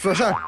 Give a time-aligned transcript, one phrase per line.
[0.00, 0.47] 说事儿。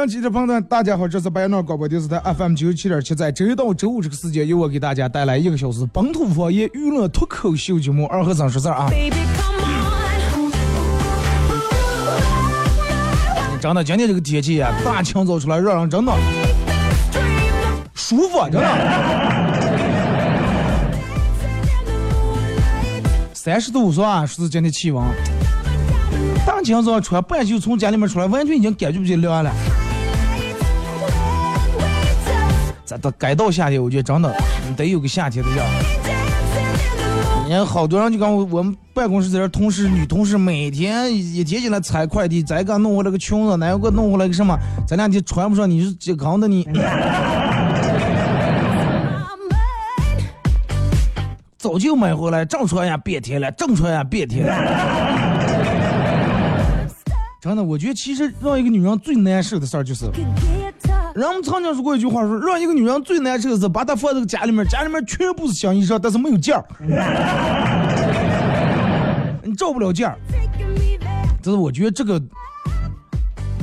[0.00, 8.88] 好了啊，沈阳记者朋友们，大家好，这是白鸟广播电视台 FM 九十七点七，在周一到周五这个时间，由我给大家带来一个小时本土方言娱乐脱口秀节目《二和三说事儿》啊。
[13.60, 16.12] 真的，今天这个天气啊，大清早出来，让人真的
[17.92, 18.66] 舒服，真的。
[23.34, 24.24] 三十度是吧？
[24.24, 25.04] 是今天气温。
[26.46, 29.52] 大清早穿半袖从家里面出来，完全已经感觉不见凉了。
[32.90, 34.34] 咱到该到夏天，我觉得真的
[34.76, 35.64] 得有个夏天的样。
[37.46, 46.68] 你看，好多人就跟我我们办公室在这儿同事女同事每天一天起来拆快递，再给弄回来个裙子，哪有个弄回来个什么，咱俩就穿不上，你是这刚的你。
[51.58, 54.52] 早就买回来，正穿呀变天了，正穿呀变天了。
[57.40, 60.06] 真的，我觉得其实让一个女人最难受的事儿就是，
[61.14, 66.64] 人们曾经说过一句话说，让一个女人最难受的是把她放在家里面，家里面全部是新衣裳，但是没有件儿，
[69.42, 70.16] 你照不了件儿。
[71.42, 72.20] 这是我觉得这个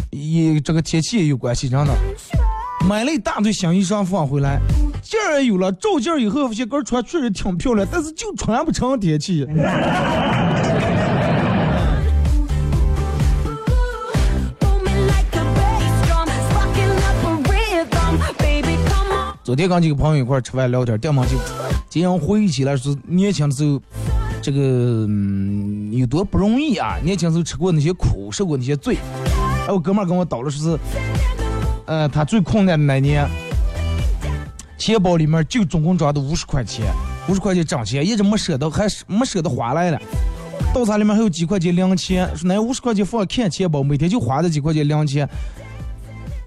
[0.09, 1.94] 也这个天气也有关系，真的。
[2.88, 4.59] 买了一大堆新衣裳放回来，
[5.02, 9.46] 件儿也有了，照件儿以后，这根穿确实挺漂亮，但是就穿不成天气。
[19.47, 21.38] 昨天跟几个朋友一块吃饭聊天，电话就
[21.90, 23.81] 竟然回忆起来是年轻的时候，
[24.41, 24.59] 这个
[25.08, 26.97] 嗯有多不容易啊！
[27.02, 28.97] 年轻时候吃过那些苦，受过那些罪。
[29.66, 30.80] 哎，我哥们儿跟我叨了说是，
[31.86, 33.25] 呃，他最困难的那年，
[34.78, 36.86] 钱包里面就总共装的五十块钱，
[37.30, 40.02] 五十块钱挣钱，一直没舍得，还是没舍得花来了。
[40.74, 45.25] 到他里面还有几块钱零钱，说那五十块钱放看钱包，每天就花这几块钱零钱，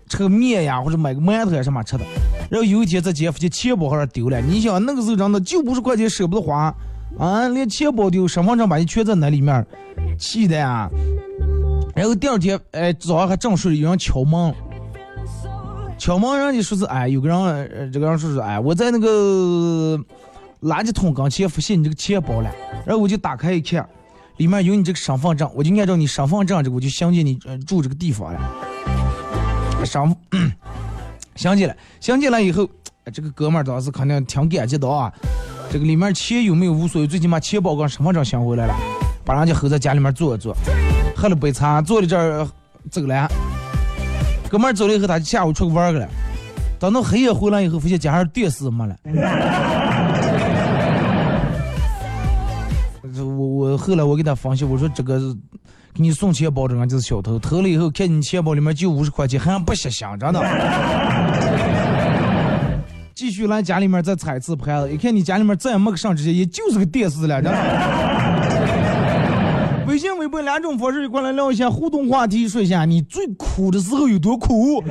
[0.06, 2.04] 吃个面呀，或者买个馒头呀什么吃的。
[2.50, 6.74] 然后有一天在街发现钱包好像丢了，你想那个时候真的就五十块钱舍不得花，
[7.16, 9.64] 啊，连钱包丢，身份证把你圈在那里面，
[10.18, 10.90] 气的呀。
[11.94, 14.52] 然后第二天，哎，早上还正睡，有人敲门，
[15.96, 19.96] 敲门人家说是，哎，有个人，这个人说是，哎，我在那个
[20.62, 22.50] 垃圾桶跟前发现你这个钱包了，
[22.84, 23.88] 然后我就打开一看，
[24.38, 28.40] 里面有你这个身份证，我就按照你身份证这个，我就相信你、呃、住这个地方了。
[29.84, 30.14] 上
[31.36, 32.68] 想起来，想起来以后，
[33.12, 35.12] 这个哥们儿当时肯定挺感激的啊。
[35.70, 38.74] 这个里面钱有没有无所谓，最起码钱包跟身份证想回来了，
[39.24, 40.54] 把人家吼在家里面坐一坐，
[41.16, 42.46] 喝了杯茶，坐在这儿
[42.90, 43.28] 走了。
[44.50, 46.08] 哥们儿走了以后，他就下午出去玩去了。
[46.78, 48.96] 等到黑夜回来以后，发现家上电视没了。
[53.22, 55.20] 我我后来我给他分析，我说这个
[55.92, 60.40] 给你送钱包这人就是小偷，偷了以后看你钱包里面就五十块钱，还不想想，真的。
[63.14, 67.58] 继续来家里面再踩一次盘子，一看你家里面再也没个上这些，也就是个电视了，真的。
[69.86, 74.82] 微信、微博两种方式，过来聊一下互动话题，说一下你最苦的时候有多苦。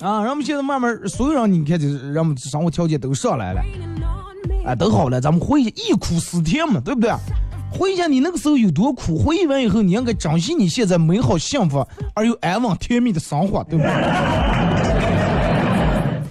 [0.00, 3.62] 啊，让我们现在慢慢，所有人你看，就是让我们生活条件都上来了。
[4.66, 7.10] 啊，都好了，咱们回忆忆苦思甜嘛，对不对？
[7.78, 13.92] 回忆一下你那个时候有多苦，回忆完以后，你应该珍惜你现在美好、幸福而又安稳、甜蜜的生活，对不对？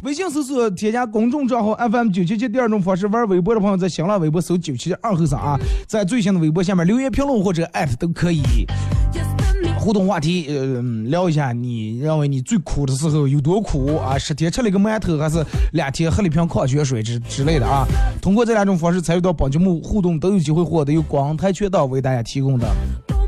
[0.04, 5.58] 微信搜索添加公众账号 FM 九七七，第二种方式玩微博的朋友在新浪微博搜九七二后三啊，
[5.88, 8.42] 在最新的微博下面留言评论或者艾特都可以。
[9.86, 14.18] 互动话题，呃，聊一下你认为你最苦的时候有多苦啊？
[14.18, 17.86] 十天吃了一个馒头，还是两天喝了一瓶矿泉水之之类的啊？
[18.20, 22.68] 通过这两种方式参与到本节目互动，都有机会获得由广泰拳道为大家提供的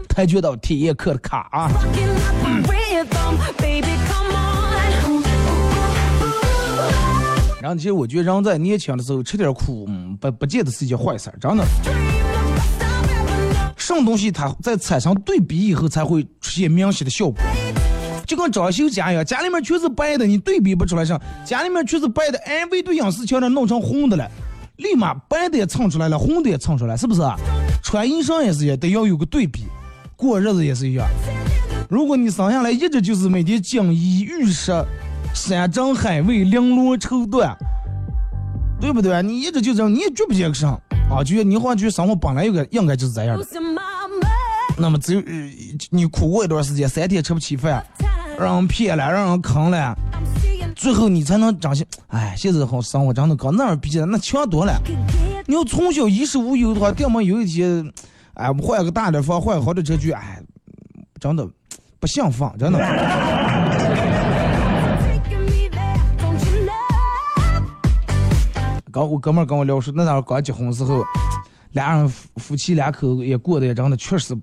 [0.09, 1.69] 跆拳道体验课的卡啊！
[7.61, 11.63] 然后其实我觉得人在年轻的时候吃点苦，嗯，不不见得是一件坏事，真的。
[13.87, 17.35] 什么东西它在产生对比以后才会出现明显的效果，
[18.25, 24.29] 就跟装修家一样，家里面全是白的，你对比不出来上，家里面全是白的，哎，唯独影视墙那弄成红的了，
[24.75, 27.37] 立马白的也蹭出来了，红的也蹭出来，是不是啊？
[27.81, 29.61] 穿衣裳也是一样，得要有个对比，
[30.17, 31.07] 过日子也是一样。
[31.89, 34.73] 如果你生下来一直就是每天锦衣玉食、
[35.33, 37.55] 山珍海味、绫罗绸缎，
[38.81, 39.23] 对不对？
[39.23, 40.77] 你一直就这样，你也绝不见个上
[41.09, 41.23] 啊？
[41.23, 43.45] 就你好像觉得生活本来应该应该就是这样的。
[44.79, 45.23] 那么只有、
[45.89, 47.83] 你苦过一段时间，三天吃不起饭，
[48.37, 49.97] 让人骗了，让人坑了，
[50.75, 51.83] 最后你才能长心。
[52.09, 54.79] 哎，现在好生活真的跟那儿比起来，那强多了。
[55.47, 57.91] 你要从小衣食无忧的话，要么有一天，
[58.35, 60.39] 哎，换个大点房，换个好点车去，哎，
[61.19, 61.47] 真的
[61.99, 62.77] 不像放，真的。
[68.97, 71.05] 刚我哥们跟我聊说，那阵儿刚结婚的时候，
[71.73, 74.35] 俩人夫夫妻两口也过得也真的确实，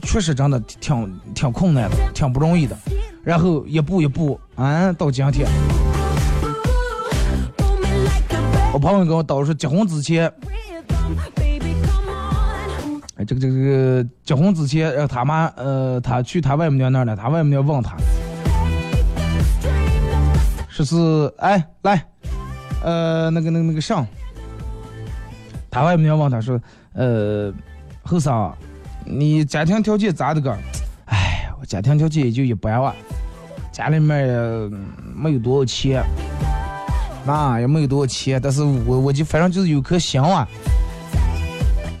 [0.00, 2.74] 确实真的挺挺困难的，挺不容易的。
[3.22, 5.46] 然后一步一步，啊，到今天，
[8.72, 10.26] 我朋友跟我叨说，结婚之前，
[13.16, 17.94] 哎，这个这个这个结婚之前，然后他妈呃，他去他外母娘那儿了，他外母娘问他，
[20.70, 22.02] 说是哎来，
[22.82, 24.06] 呃那个那个那个上，
[25.70, 26.60] 他外面问他说，
[26.94, 27.52] 呃
[28.02, 28.52] 后生，
[29.04, 30.50] 你家庭条件咋的个？
[31.06, 32.94] 哎，我家庭条件也就一般哇，
[33.70, 34.70] 家里面也
[35.14, 36.02] 没有多少钱，
[37.24, 40.48] 那也没有多少钱，但是我我就反正就是有颗心啊。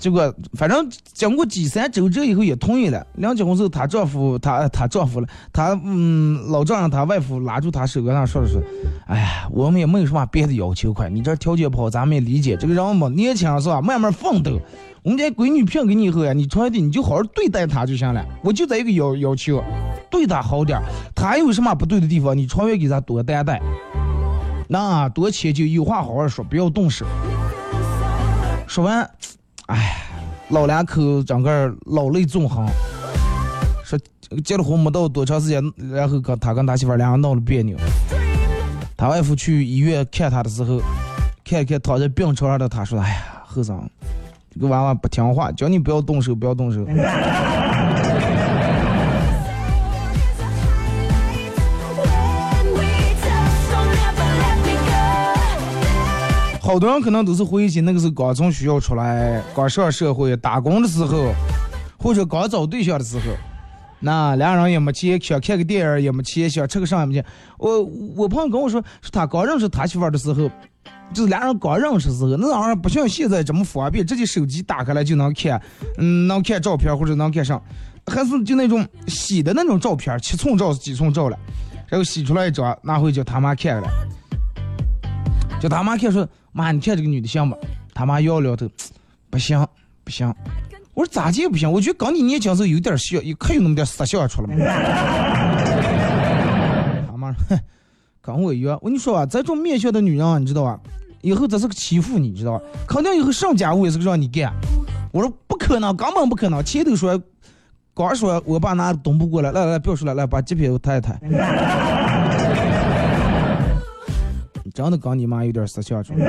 [0.00, 3.06] 结果反正经过几三周折以后也同意了。
[3.14, 8.58] 两结婚时候，她丈夫她她丈夫了，她嗯老丈人她外父拉住她手跟她说的是，
[9.06, 12.56] 哎呀，我们也没有什么别的要求，快，你这条件不好，咱们也理解。
[12.56, 14.58] 这个人嘛，年轻是吧，慢慢奋斗。
[15.02, 18.24] 我们家闺女评给你以后呀，你出来的你就好好对待她就行了。
[18.42, 19.62] 我就这一个要要求，
[20.10, 20.80] 对她好点。
[21.14, 23.60] 她有什么不对的地方，你长远给她多担待。
[24.68, 27.04] 那多迁就，有话好好说，不要动手。
[28.66, 29.10] 说完，
[29.70, 29.96] 哎，
[30.48, 32.66] 老两口整个老泪纵横。
[33.84, 33.96] 说
[34.44, 35.62] 结了婚没到多长时间，
[35.92, 37.76] 然后跟他跟他媳妇儿两个闹了别扭。
[38.96, 40.80] 他外父去医院看他的时候，
[41.44, 43.88] 看一看躺在病床上的他说：“哎呀，后生，
[44.52, 46.84] 这个娃娃不听话，叫你不要动手，不要动手。”
[56.70, 61.34] 好多人可能都是回忆起那个时候刚从学校出来，刚上社会打工的时候，
[61.98, 63.24] 或者刚找对象的时候，
[63.98, 67.24] 那两人也没钱，想看个电影也没钱，想吃个啥也没钱。
[67.58, 67.82] 我
[68.16, 70.48] 我朋友跟我说，说他刚认识他媳妇的时候，
[71.12, 75.60] 就是俩人刚认识时候，那玩意儿不像现在这么方便，直接手机打开来就能看，
[75.98, 77.60] 嗯，能看照片或者能看上，
[78.06, 81.36] 还是就那种洗的那种照片，七寸照是几寸照了，
[81.88, 83.88] 然后洗出来一张，拿回叫他妈看了。
[85.60, 87.56] 叫他妈看说，妈，你看这个女的像不？
[87.94, 88.68] 他妈摇了摇头，
[89.28, 89.68] 不像，
[90.04, 90.34] 不像。
[90.94, 91.72] 我说咋见不像？
[91.72, 94.64] 我觉得跟你年轻时候有点像，有可有那么点色笑出来嘛。
[97.10, 97.58] 他妈说，哼，
[98.20, 98.76] 跟我一样。
[98.82, 100.80] 我跟你说啊，这种面相的女人啊，你知道吧？
[101.22, 102.64] 以后这是个欺负你，你知道吧？
[102.88, 104.52] 肯定以后上家务也是个让你干。
[105.12, 106.64] 我说不可能，根本不可能。
[106.64, 107.20] 前头说，
[107.94, 111.20] 刚说我爸拿东部过来，来来来，不要说了，来把机票抬一抬。
[114.80, 116.24] 真的跟你妈有点色相出来。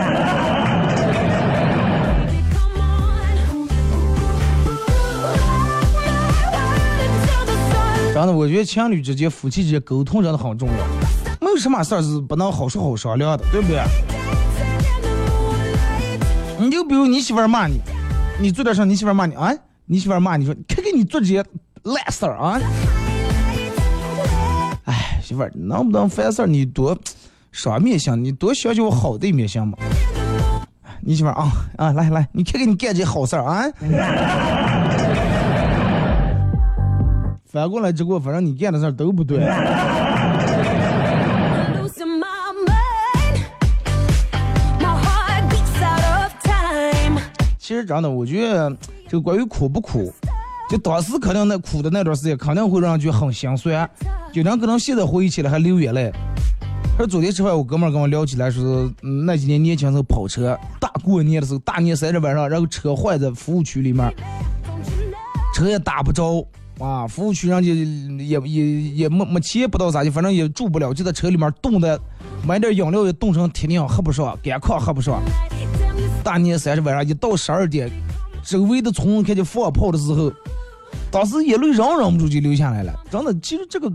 [3.48, 3.72] Come on.
[7.00, 10.76] Until the sun 真的，我觉得情侣之间、夫妻之间沟通真的很重要。
[11.40, 13.82] 没有什么事儿是不能好说好商量的，对不对？
[16.60, 17.80] 你就比如你媳妇儿骂你，
[18.38, 19.50] 你做点事儿，你媳妇儿骂你啊，
[19.86, 21.42] 你媳妇儿骂你说，看看你做这些
[21.84, 22.60] 烂事儿啊！
[24.84, 26.94] 哎，媳妇儿，能不能烦事儿你多
[27.52, 29.78] 双面相，你多想想我好的一面相嘛？
[31.02, 33.66] 你媳妇儿啊啊，来来，你看看你干这好事儿啊！
[37.46, 39.40] 反过来之后，反正你干的事儿都不对。
[47.58, 48.72] 其实真的，我觉得
[49.08, 50.14] 这个关于苦不苦，
[50.70, 53.90] 就当时肯定那苦的那段时间，肯定会让人觉得很心酸。
[54.34, 56.12] 有人可能现在回忆起来还流眼泪。
[57.02, 64.14] 说昨天吃饭，我哥们儿跟我聊起来，说嗯那几年年轻时候跑车，大过年的时候，大年三十晚上，然后车坏在服务区里面，
[65.56, 66.46] 车也打不着
[66.78, 72.00] 啊，服务区人家也也也没没钱，不知道咋的，反正也住不了，就在车里面冻的，
[72.46, 75.20] 买点饮料也冻成铁娘，喝不上，干炕喝不上。
[76.24, 77.90] 大年三十晚上一到十二点，
[78.44, 80.32] 周围的村开始放炮的时候，
[81.10, 82.94] 当时眼泪忍忍不住就流下来了。
[83.10, 83.92] 真的，其实这个，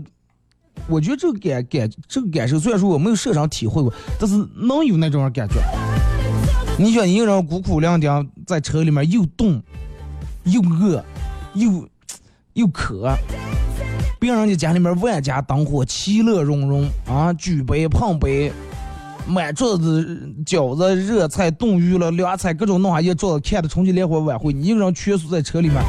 [0.87, 5.55] 我觉得这个感感这个感受，虽然说我没有设身体会过，但是能有那种感觉。
[6.79, 9.61] 你想一个人孤苦伶仃在车里面又冻
[10.45, 11.03] 又饿
[11.55, 11.87] 又
[12.53, 13.11] 又渴，
[14.19, 18.51] 别人家家里面万家灯火，其乐融融啊，举杯碰杯。
[19.29, 25.83] 满桌子饺子、热菜、冻鱼了、凉菜，各种弄下一桌子，看的春节联欢晚会，你一个人蜷缩在车里面，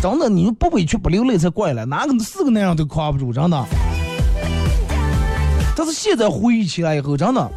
[0.00, 3.64] 真的，你不委屈不流泪才怪了，哪个四个男人都扛不住，真的。
[5.76, 7.50] 但是现在回忆起来以后，真的，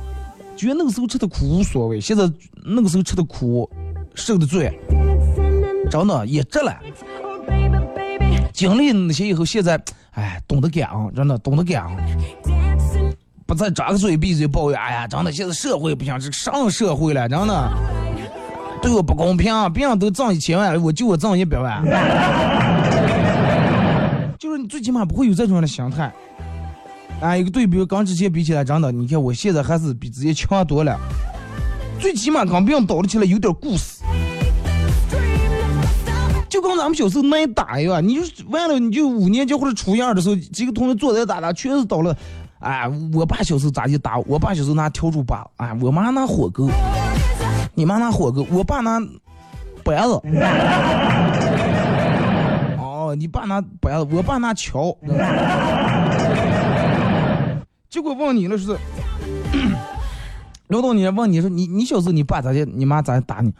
[0.55, 2.29] 觉得那个时候吃的苦无所谓，现在
[2.63, 3.69] 那个时候吃的苦，
[4.15, 4.79] 受的罪，
[5.89, 6.75] 真的也值了。
[8.53, 9.79] 经历那些以后，现在，
[10.11, 11.97] 哎，懂得感恩，真的懂得感恩。
[13.45, 17.71] 不再张个嘴闭嘴抱怨，哎呀，真的现在社会不行，这上社会了，真的
[18.81, 21.83] 对我不公平，别人都挣一千万，我就我挣一百万，
[24.39, 26.11] 就是你最起码不会有这种的心态。
[27.21, 30.97] 啊，一个对比跟之前比起来，真的，你看我现在还是比之前强多了，
[31.99, 34.01] 最起码跟别人倒了起来有点故事。
[36.49, 42.17] 就跟咱们小时候挨打一样，你就完了，你就五年级或者初一二的时候，几个同学坐在打打，全是倒了。
[42.59, 44.39] 哎，我爸小时候咋就打我？
[44.39, 46.67] 爸小时候拿笤帚把，哎，我妈拿火钩，
[47.73, 48.99] 你妈拿火钩，我爸拿
[49.83, 50.21] 板子。
[52.77, 54.95] 哦，你爸拿板子，我爸拿锹。
[57.89, 58.77] 结果问你了是，
[60.67, 62.65] 聊到你问你说你你小时候你爸咋的？
[62.65, 63.53] 你妈咋打你？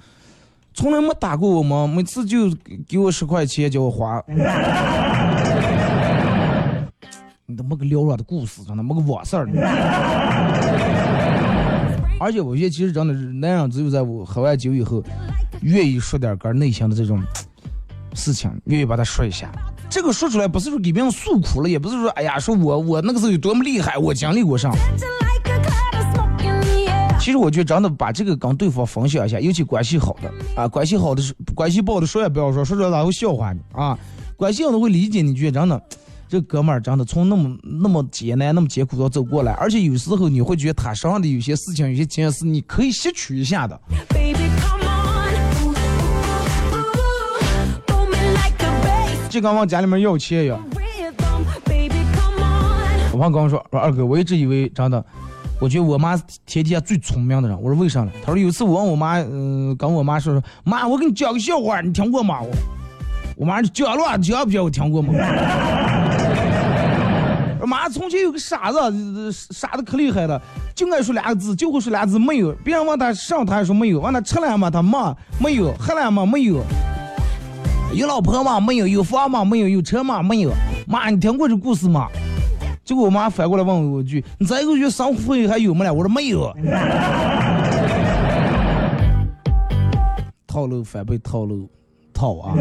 [0.74, 1.86] 从来没打过我吗？
[1.88, 2.50] 每次就
[2.88, 4.24] 给我十块钱叫我花。
[7.46, 9.46] 你都没个缭绕的故事，真的没个往事儿。
[12.22, 15.04] 而且我觉得，其实真的是男人只有在我喝完酒以后，
[15.62, 17.20] 愿意说点个内心的这种
[18.14, 19.52] 事情，愿意把它说一下。
[19.90, 24.72] 这个说出来不是说给别人诉苦了，也不是说哎呀，说我我那个时候有多么厉害，我经历过啥。
[27.20, 33.98] 其实我觉得真的把这个跟对方分享一下，尤其关系好的啊，关系好的是关系不好的说也不要说，说出来他会笑话你啊。
[34.38, 35.82] 关系好的会理解你，觉得真的。
[36.32, 43.78] 这哥们儿真的从那么那么艰难、那么艰苦中走过来，而且有时候你会觉得他身上的有些事情、有些经验是你可以吸取一下的。
[49.30, 50.58] 就刚往家里面要钱呀。
[53.12, 55.06] 我爸跟我说：“说二哥，我一直以为真的，
[55.60, 62.50] 我觉得我妈是天底下最聪明的人。”我说：“为啥呢？”他说：“有一次我问我妈，嗯，跟我妈说说，妈，我给你讲个笑话，你听过吗？”我
[63.36, 64.64] 我妈讲了，讲不讲？
[64.64, 65.12] 我听过吗？
[67.66, 70.42] 妈，从前有个傻子，傻的可厉害了，
[70.76, 72.52] 就爱说两个字，就会说两个字，没有。
[72.64, 74.00] 别人问他上，他还说没有。
[74.00, 74.70] 问他吃了吗？
[74.70, 75.74] 他没，没有。
[75.74, 76.26] 喝了吗？
[76.26, 76.64] 没有。
[77.94, 78.60] 有老婆吗？
[78.60, 78.88] 没有。
[78.88, 79.46] 有房吗？
[79.46, 79.70] 没有。
[79.70, 80.22] 有车吗？
[80.22, 80.52] 没有。
[80.88, 82.08] 妈，你听过这故事吗？
[82.84, 86.52] 结果我妈反过来问我一句：“你这个月生活费还有没了？”我说没有。
[90.48, 91.70] 套路反被套路
[92.14, 92.54] 套啊！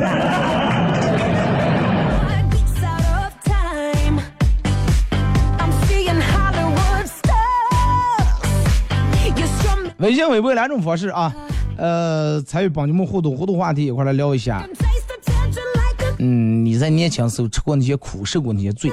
[10.01, 11.35] 微信、微博两种方式啊，
[11.77, 14.67] 呃，参与帮你们互动，互动话题一块来聊一下。
[16.19, 18.91] 嗯，你在年轻时候吃过那些苦，受过那些罪。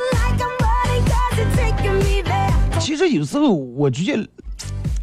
[2.80, 4.28] 其实有时候我觉得，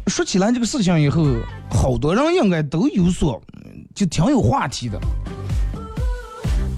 [0.05, 1.25] 说起来这个事情以后，
[1.71, 3.41] 好多人应该都有所，
[3.95, 4.99] 就挺有话题的。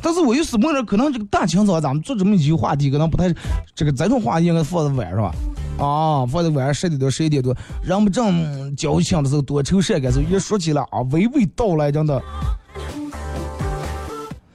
[0.01, 3.34] 但是我又是梦着，可能这个大清早咱们做这么一期话题，可能不太，
[3.75, 5.36] 这个这种话题应该放在晚上吧。
[5.77, 12.22] 啊，放在晚上十点多、十一点多，人们正交情的时候，多愁善感时候，一说起来啊，娓娓道来，真的。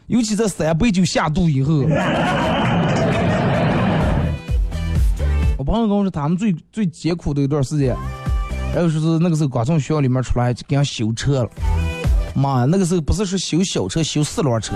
[0.08, 1.84] 尤其在三杯酒下肚以后，
[5.56, 7.96] 我朋友跟我说，他们最最艰苦的一段时间，
[8.74, 11.50] 还有说是那个时候刚从学校里面出来，就给人修车了。
[12.34, 14.74] 妈，那个时候不是说修小车，修四轮车，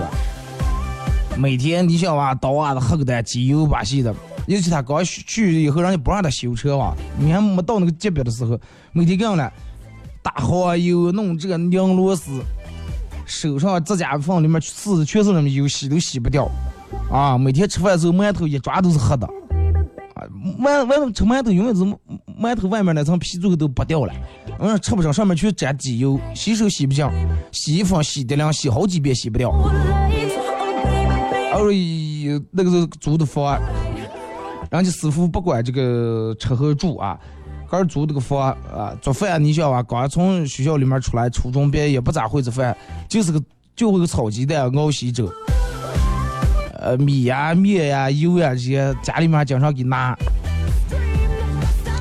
[1.37, 4.15] 每天你想哇，刀啊的、黑的、机油把戏的。
[4.47, 8.59] 尤其他刚去以后，人家不让他修车哇，你还没到那个级别的时候，
[8.93, 9.51] 每天干了
[10.23, 12.41] 打耗油、弄这个拧螺丝，
[13.25, 16.49] 手上指甲缝里面刺的全是那么油，洗都洗不掉。
[17.11, 19.27] 啊，每天吃饭的时候馒头一抓都是黑的。
[20.15, 20.23] 啊，
[20.57, 21.83] 馒外头吃馒头永远是
[22.41, 24.13] 馒头外面那层皮最后都剥掉了，
[24.59, 27.05] 嗯，吃不上，上面全沾机油，洗手洗不净，
[27.51, 29.51] 洗衣服洗的凉，洗好几遍洗不掉。
[31.51, 33.59] 然后一那个是租的房，
[34.69, 37.17] 人家师傅不管这个吃和住啊，
[37.69, 42.75] 刚租这个房啊，做饭你想啊，刚从学校里面出来，初中毕业也不咋会做饭，
[43.07, 43.41] 就是个
[43.75, 45.31] 就会个炒鸡蛋、熬稀粥，
[46.79, 50.17] 呃，米呀、面呀、油呀这些，家里面经常给拿。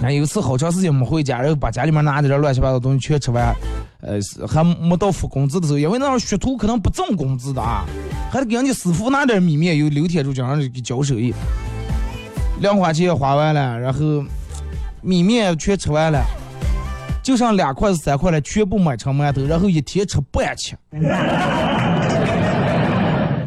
[0.03, 3.55] 那有一次好长时间没回家，然后把家里面拿的这乱七八糟东西全吃完，
[4.03, 7.85] 呃，还没到付工资的时候，因为那会儿学徒可能不挣工资的啊，
[8.31, 11.33] 还得给人家师傅拿点米面油，刘天柱经常给交手艺，
[12.61, 14.25] 零花钱也花完了，然后
[15.03, 16.25] 米面全吃完了，
[17.23, 20.75] 就剩两块是三块了，全部买成馒头，然后一天吃半斤。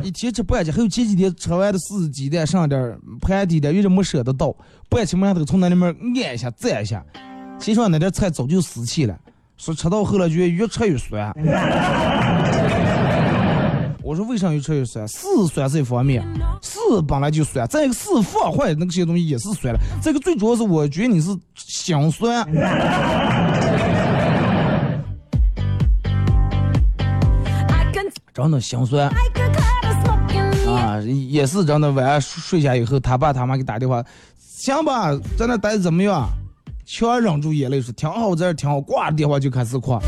[0.01, 4.55] 一天吃半斤，还有前几天吃完的四鸡蛋剩点儿盘底的，有点没舍得倒，
[4.89, 7.03] 半斤馒头从那里面按一下蘸一下，
[7.59, 9.17] 心上那点菜早就死气了，
[9.57, 11.33] 说吃到后来就越吃越酸。
[14.01, 15.07] 我说为啥越吃越酸？
[15.07, 15.17] 是
[15.51, 16.23] 酸是一方面，
[16.61, 22.45] 是本来就酸，再一个是放坏那些东西也是酸了，这个最主要是我觉得你是心酸。
[28.33, 29.09] 真的心酸
[30.67, 31.91] 啊，也是真的。
[31.91, 34.01] 晚上睡下以后，他爸他妈给打电话，
[34.37, 36.25] 行吧，在那待着怎么样？
[36.85, 38.79] 全忍住眼泪说挺好，在这挺好。
[38.79, 39.99] 挂了电话就开始哭，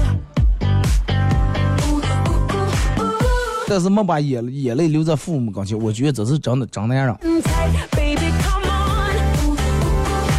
[3.71, 5.79] 但是没把眼眼泪留在父母跟前。
[5.79, 7.15] 我觉得这是真的真男人。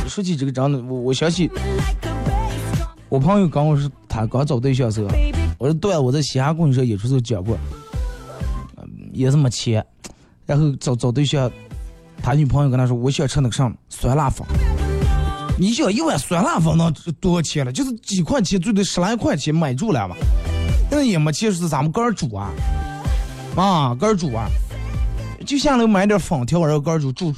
[0.07, 1.51] 说起这个真的，我我想起
[3.09, 5.09] 我朋友跟我说，他刚找对象时候，
[5.59, 7.57] 我说对，我在西安公益社演出时候讲过。
[9.15, 9.83] 也是没钱，
[10.45, 11.51] 然后找找对象，
[12.23, 14.47] 他女朋友跟他说：“我想吃那个啥酸辣粉。”
[15.59, 17.73] 你想一碗酸辣粉能多少钱了？
[17.73, 20.15] 就是几块钱，最多十来块钱买住了嘛。
[20.91, 22.51] 那也没钱，是咱们个人煮啊，
[23.57, 24.49] 啊，个人煮啊，
[25.47, 27.35] 就下楼买点粉条，然后个人煮煮。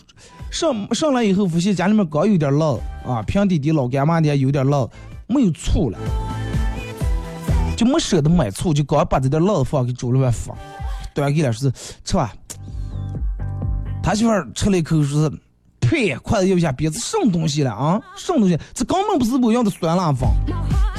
[0.51, 4.89] 上上来以后，发现家里面刚有点辣啊，平底底老干妈的有点辣，
[5.27, 5.99] 没有醋了，
[7.77, 10.55] 就没舍得买醋，就刚把这点辣粉给煮了碗粉。
[11.13, 12.33] 端给了说是吃吧，
[14.03, 15.33] 他媳妇儿吃了一口说是，
[15.81, 18.01] 呸，筷子咬下鼻子，什么东西了啊？
[18.17, 18.57] 什么东西？
[18.73, 20.29] 这根本不是我要的酸辣粉，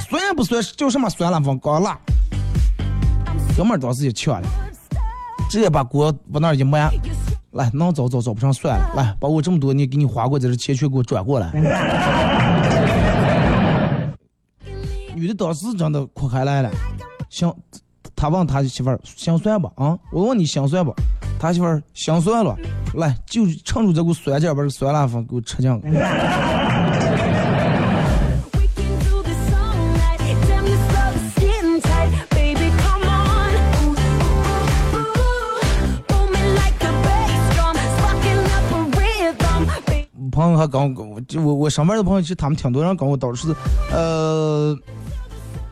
[0.10, 1.58] 酸不酸叫什么酸辣粉？
[1.60, 1.98] 刚辣，
[3.56, 4.48] 哥们儿当时就呛了，
[5.50, 6.90] 直接把锅往那儿一埋，
[7.52, 11.52] 来，能找找找不上算了，来，把我这么多年给你花过这钱全给我转过来。
[15.16, 16.70] 女的当时真的哭开来了，
[17.30, 17.54] 行。
[18.18, 20.00] 他问他媳妇儿心算不啊？
[20.10, 20.96] 我问你心算不？
[21.38, 22.58] 他媳妇儿心算了。
[22.94, 25.70] 来，就趁着这股酸劲，把这酸辣粉给我吃进。
[40.36, 43.56] 朋友还跟我，就我我上班的朋友，其实他们挺多人跟我叨是，
[43.92, 44.78] 呃，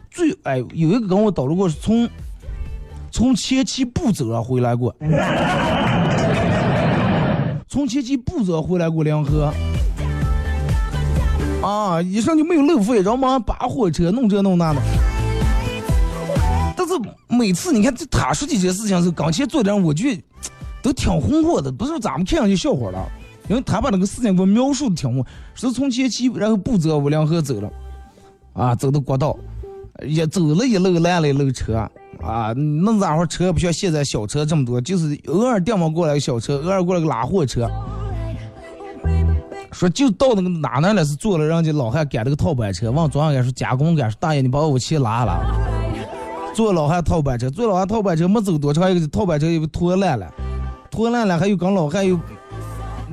[0.10, 2.10] 最哎有一个跟我叨了过是从。
[3.16, 4.92] 从前期不走回来过，
[7.70, 9.54] 从前期不走回来过两河，
[11.62, 14.82] 啊，一上就没有路费，然后马上扒火车弄这弄那的。
[16.76, 16.96] 但是
[17.28, 20.20] 每次你看这他说起这些事情时候，刚去做的人，我觉得
[20.82, 23.08] 都挺红火的，不是咱们看上去笑话了，
[23.48, 27.70] 因为他把那个事情给我描述的挺红，是从前期然后不走五两河走了，
[28.54, 29.38] 啊，走到国道，
[30.06, 31.90] 也走了一路烂了一路车。
[32.22, 37.70] 啊，那咋会车不像现在小车这么多，就是偶尔电话过来个小车，偶尔过来个拉货车。
[39.74, 45.42] 说就到那个哪那了是坐了，人家老汉赶了个套板车，往左上赶说加工赶说大爷你把我钱拉了。
[46.54, 50.32] 坐老汉套板车，坐老汉套板车没走多长，一个套板车又拖烂了，
[50.92, 52.18] 拖烂了还有跟老汉又，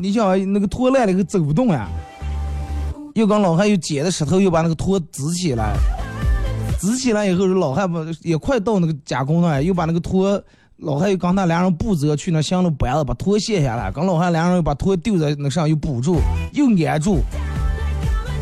[0.00, 1.88] 你想那个拖烂了又走不动呀，
[3.14, 5.74] 又跟老汉又捡的石头又把那个拖支起来。
[6.78, 10.42] 支起来以后，老汉不也快到那个加工了，又把那个拖，
[10.78, 16.16] 老汉又刚他俩人补着去那箱子搬了，把拖卸下来，跟老汉两人又把拖丢在那上又补住，
[16.54, 17.18] 又粘住，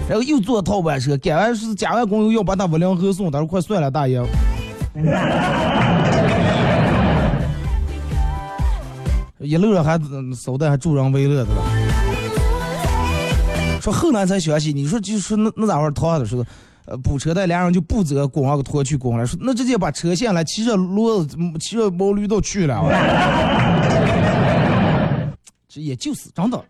[0.09, 4.23] 然后又坐套板车，赶完是加完工又要把他五粮后送，他说快算了，大爷，
[9.40, 9.98] 一路上还
[10.35, 11.62] 捎带还助人为乐的了，
[13.81, 16.44] 说后来才想起，你说就说那那咋会儿逃的时候。
[16.90, 22.83] 呃补车的，俩人就不责公安给拖去公安了，说那直接把车下来，骑着骡子，嗯骑着毛驴都去了。
[25.68, 26.64] 这也就是真的。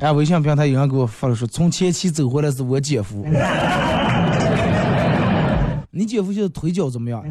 [0.00, 3.22] 哎，微信平台有人给我发了说，从前期走回来是我姐夫。
[5.96, 7.24] 你姐夫现在腿脚怎么样？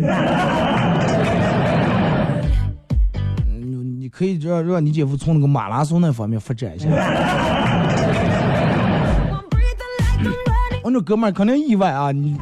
[3.45, 6.87] 嗯，你可以让让你姐夫从那个马拉松那方面发展一下。
[10.81, 12.13] 我这哥们儿肯定意外啊！
[12.13, 12.37] 你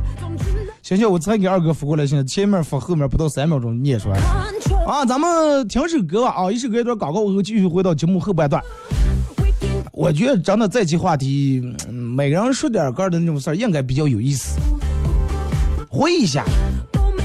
[0.83, 4.19] 行行，我才给二哥发过来，现在前面发，后面不到三秒钟念出来。
[4.85, 8.61] 啊，咱们听首歌吧啊，一首歌一段广告，我后继续回到节目后半段。
[9.91, 14.59] 我觉得真的这期话题，嗯每个人说点个儿的那种事儿，应该比较有意思。
[15.93, 16.45] 回忆一下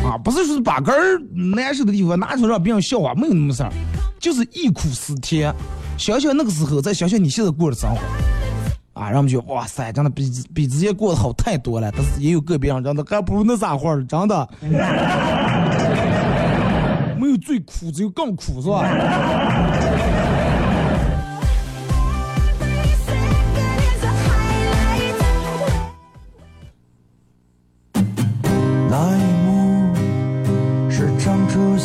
[0.05, 1.17] 啊，不是说把个儿
[1.55, 3.71] 难受的地方拿出来让别人笑话，没有那么事儿，
[4.19, 5.55] 就是忆苦思甜，
[5.97, 11.93] 想想那个时候，再想想你现在过的生活，啊，让我们觉得哇塞，真的比比之前过得好太多了。
[11.93, 14.49] 但是也有个别人真的还不如那啥会儿，真的，
[17.17, 18.83] 没有最苦，只有更苦，是吧？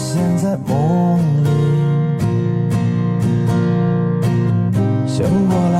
[0.03, 1.47] 现在梦里，
[5.07, 5.77] 醒过来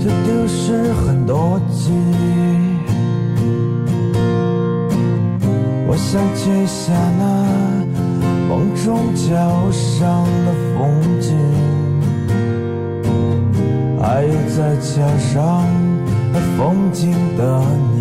[0.00, 1.94] 就丢失很多记忆。
[5.86, 7.22] 我想记下那
[8.48, 9.30] 梦中脚
[9.70, 10.80] 上的风
[11.20, 11.28] 景，
[14.00, 15.34] 还有在桥上
[16.32, 17.40] 那风景的
[17.92, 17.95] 你。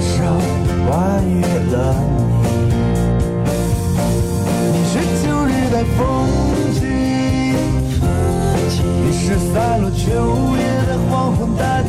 [0.00, 0.24] 少
[0.86, 1.40] 关于
[1.72, 2.36] 了你？
[4.72, 6.00] 你是秋日的风
[6.74, 6.80] 景，
[9.04, 9.96] 你是散落秋
[10.56, 11.88] 叶的黄昏大地。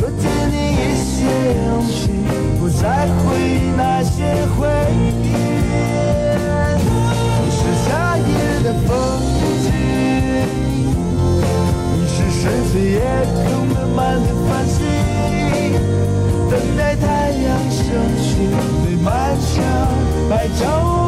[0.00, 1.16] 多借你一些
[1.66, 1.98] 勇气，
[2.58, 4.16] 不再回忆那些
[4.56, 4.58] 回
[4.94, 4.96] 忆。
[7.40, 8.28] 你是夏夜
[8.64, 8.88] 的风
[9.64, 9.66] 景，
[11.94, 12.40] 你是深
[12.72, 12.96] 邃夜
[13.34, 13.67] 空
[20.30, 21.07] 白昼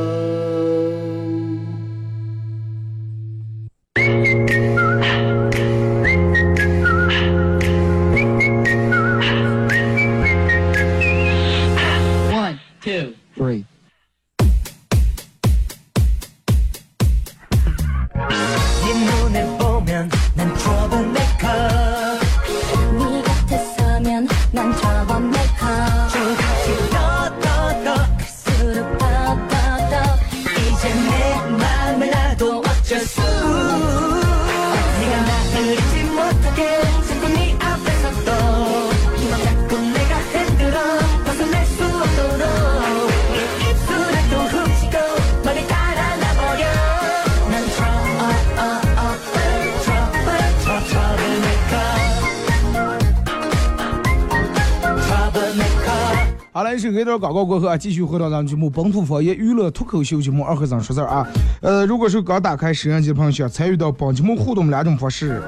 [56.71, 61.27] troublemaker 好嘞，是一段广告过后啊，继续回到咱们节目本土方言娱乐脱口秀节目二和尚说事儿啊。
[61.61, 65.41] 呃，如果是刚打开摄像机的朋友，想参与到本节目互动两种方式：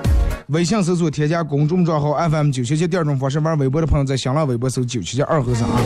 [0.47, 5.79] 微信搜索添加公众账号 FM 九七七；第二种方式，玩微博的朋友在新浪微博搜九七七二和尚啊。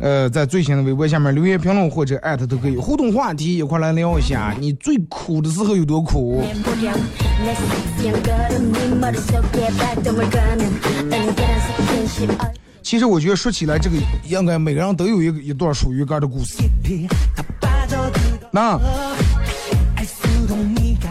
[0.00, 6.42] 呃，在最新的微博下面留言评论或者艾特都可以，互动话题一块来聊一下，你最苦的时候有多苦？
[12.82, 16.58] 其实我觉得说起来这个应该每个人都有一一段属于肝的故事。
[18.50, 18.78] 那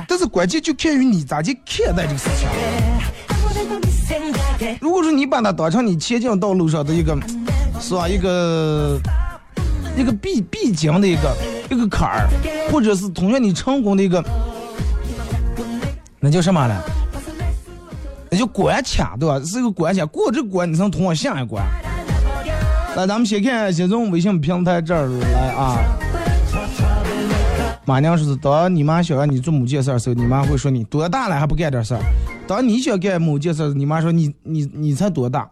[0.07, 2.47] 但是关键就看于你咋去看待这个事情。
[4.79, 7.17] 如果说你把它当成你前进道路上的一个
[7.79, 8.99] 是吧一个
[9.97, 11.35] 一个必必经的一个
[11.69, 12.29] 一个坎儿
[12.69, 14.23] 或者是同学你成功的一个
[16.19, 17.00] 那叫什么了
[18.33, 19.41] 那就关卡，对吧？
[19.45, 21.61] 是个关卡，过这关你才能通往下一关。
[22.95, 25.75] 来，咱们先看先从微信平台这儿来啊。
[27.83, 31.99] 马娘说是，当你妈想让你做某件事儿的时候，你妈会说你多大了还不干点事儿；
[32.47, 35.49] 当你想干某件事儿，你妈说你你你才多大。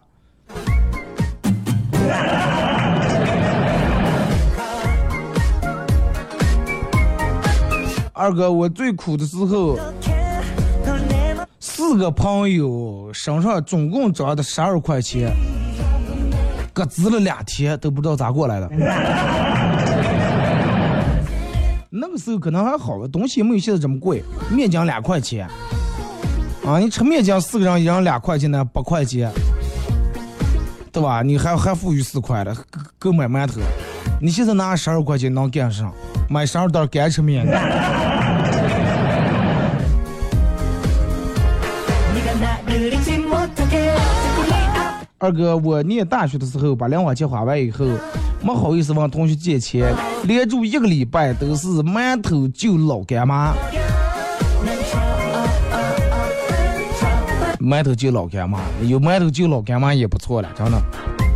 [8.14, 9.78] 二哥，我最苦的时候，
[11.80, 15.34] 四个朋友身上总共装的十二块钱，
[16.74, 18.68] 各支了两天都不知道咋过来的。
[21.88, 25.48] 那个时候可能还好，东西没有现在这么贵，面浆两块钱，
[26.66, 29.32] 啊，你吃面浆四个人一人两块钱呢，八块钱，
[30.92, 31.22] 对吧？
[31.22, 32.62] 你还还富裕四块的，够
[32.98, 33.54] 够买馒头。
[34.20, 35.90] 你现在拿十二块钱能干上，
[36.28, 37.46] 买十二袋干吃面。
[45.22, 47.84] 二哥，我念大学的时候把零花钱花完以后，
[48.42, 53.52] 没好意思问同学借钱，连住一个礼拜都是馒头就老干妈，
[57.60, 60.82] 馒头就老干妈，有馒头就老干妈也不错了，真的。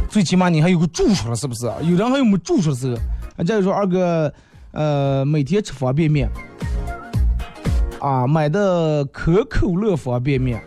[0.08, 1.66] 最起码你还有个住处了，是不是？
[1.82, 2.90] 有人还有没住处的时
[3.36, 4.32] 候，再说二哥，
[4.70, 6.26] 呃，每天吃方便面，
[8.00, 10.58] 啊，买的可口乐方便面，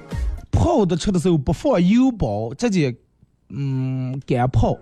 [0.52, 2.96] 泡的吃的时候不放油包，直接
[3.50, 4.78] 嗯干泡，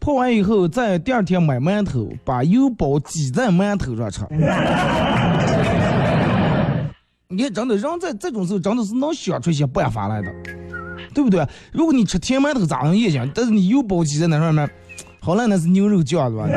[0.00, 4.22] 泡完以后在第二天买馒头，把油包挤在馒头上吃。
[7.28, 10.32] 你看，真的人在这种时候真的是能想出一些办法来的，
[11.12, 11.46] 对不对？
[11.72, 13.28] 如果你吃甜馒头咋能也行？
[13.34, 14.70] 但是你油包挤在那上面，
[15.20, 16.48] 好赖，那是牛肉酱对吧？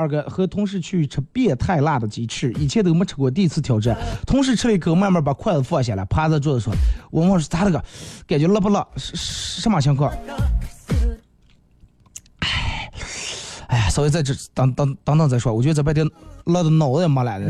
[0.00, 3.94] 二哥和同事去吃变态辣的鸡翅，以前都没吃过，第一次挑战。
[4.26, 6.74] 同事吃了一口，慢慢把筷子放下来，趴在桌子上。
[7.10, 7.84] 我问是咋了个？
[8.26, 8.86] 感觉辣不辣？
[8.96, 9.14] 是
[9.60, 10.10] 什么情况？
[12.38, 12.90] 哎，
[13.66, 15.52] 哎呀，稍微在这等等等等再说。
[15.52, 16.08] 我觉得这半天
[16.46, 17.46] 辣的脑子也没来的。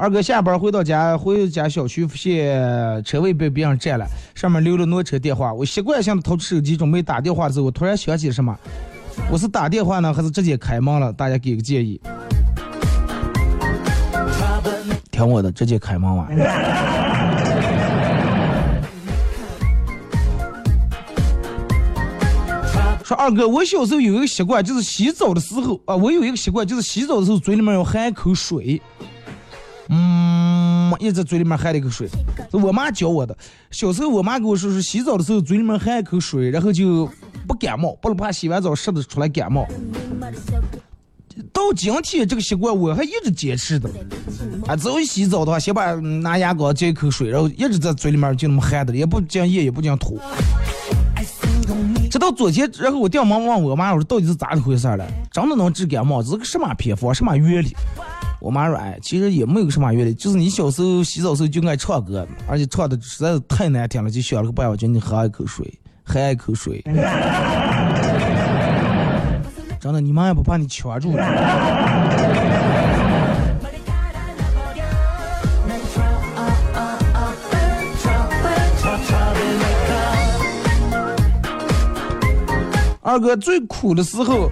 [0.00, 5.52] 二哥下班回到家，回家小区发现车位被别人占了，上面留了挪车电话。
[5.52, 8.56] 我习惯性的掏出手机准备打电话的时候，我突然想起什么，
[9.28, 11.12] 我是打电话呢，还是直接开门了？
[11.12, 12.00] 大家给个建议。
[15.10, 16.28] 听我的，直接开门玩。
[23.02, 28.80] 说二哥，我小时候有一个习惯，就是洗澡的时候啊，我有一个习惯，就是洗澡的时候嘴里面要含一口水，
[29.88, 32.08] 嗯，一直嘴里面含了一口水，
[32.50, 33.36] 是我妈教我的。
[33.70, 37.08] 小时候我妈跟我说是洗澡的时候嘴里面含一口水，然后就
[37.46, 39.66] 不感冒，不怕洗完澡湿的出来感冒。
[41.52, 43.88] 到今天这个习惯我还一直坚持的，
[44.66, 50.18] 啊，只要一洗澡的话，先把拿牙膏接一口水，然后一直在嘴里面就那么含着，也不讲咽，也不讲吐。
[52.10, 55.06] 直到昨天，然后我掉毛问我妈，我说到底是咋的回事了？
[55.30, 56.22] 真的能治感冒？
[56.22, 57.14] 这是个什么偏方？
[57.14, 57.76] 什么原理？
[58.40, 65.72] 我妈说，哎，其实也没有什么原理，就是你小时候洗澡时候就爱唱歌，而且唱的实在是太难听了，就想了个办法，叫你喝一口水，
[66.04, 66.82] 喝一口水。
[69.80, 71.24] 真的，你妈也不怕你呛住了。
[83.02, 84.50] 二哥最苦的时候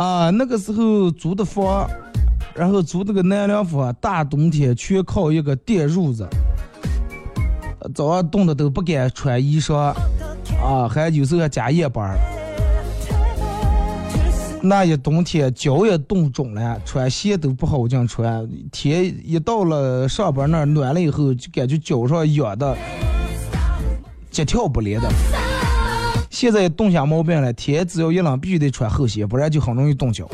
[0.00, 1.86] 啊，那个时候租的房，
[2.54, 6.26] 然后租那个南凉房，大冬天全靠一个电褥子，
[7.94, 9.74] 早上冻得都不敢穿衣裳，
[10.58, 12.18] 啊，还有时候还加夜班儿。
[14.62, 18.48] 那一冬天脚也冻肿了，穿鞋都不好进穿。
[18.72, 22.74] 天一到了上班那儿暖了以后，就感觉脚上痒的，
[24.30, 25.10] 急跳不连的。
[26.40, 30.26] 现在冻下毛病了，天只要一冷，必须得穿厚鞋，不然就很容易冻脚。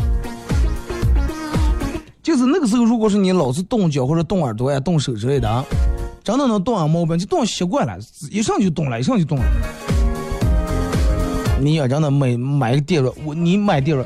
[2.23, 5.65] 就是那个时候，如果是你老是冻脚或者冻耳朵呀、冻手之类的，
[6.23, 7.99] 真的能冻上毛病，就冻习惯了，
[8.31, 9.45] 一上就冻了，一上就冻了。
[11.61, 14.05] 你要真的买买个电褥，我你买电褥，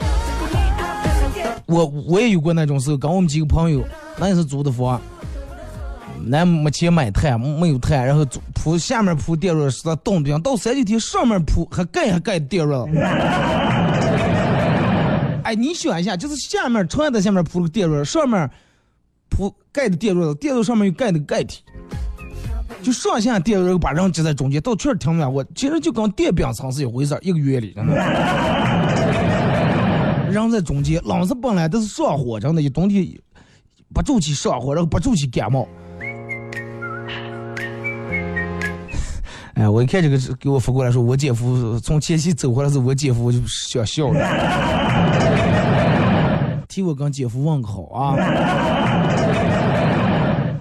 [1.66, 3.84] 我我也有过那种时候，跟我们几个朋友，
[4.18, 4.98] 那也是租的房，
[6.26, 12.88] 那没钱买炭，没有炭，然后铺下面铺电褥，实在冻冰，到三九天上面铺还盖还盖电褥。
[15.42, 18.48] 哎，你想一下，就是下面床在下面铺个电褥，上面
[19.28, 21.62] 铺盖的电褥，电褥上面又盖的盖体。
[22.82, 25.44] 就上下电褥把人挤在中间，到确实挺暖和。
[25.54, 27.94] 其实就跟电饼层是一回事，一个原理，真的。
[30.30, 33.06] 人在中间，冷是本来都是上火，真的，一冬天
[33.92, 35.68] 不住气上火，然后不住气感冒。
[39.60, 44.18] 哎，我一看这个给我发过来说，我姐夫从前夕走回来是我姐夫，我就想笑了。
[46.66, 48.16] 替我跟姐夫问个好啊！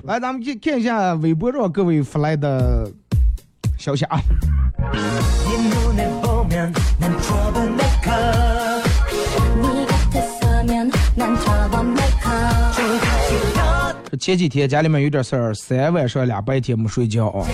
[0.04, 2.92] 来，咱们去看一下微博上各位发来的
[3.78, 4.20] 消息啊。
[14.20, 17.48] 前几天家里面有点事儿，三晚上两白天没睡觉啊。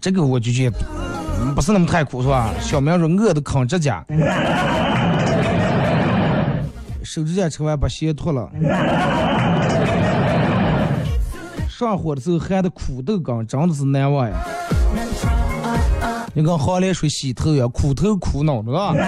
[0.00, 0.78] 这个我就觉得
[1.54, 2.54] 不是那么太苦，是吧？
[2.60, 4.04] 小明说饿的啃指甲，
[7.04, 8.50] 手指甲吃完把鞋脱了，
[11.68, 14.36] 上火的时候汗的苦豆干真的是难忘呀。
[16.32, 18.94] 你跟黄连水洗头呀，苦头苦脑的啊。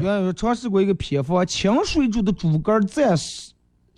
[0.00, 3.18] 原来尝试过一个偏方，清水煮的猪肝蘸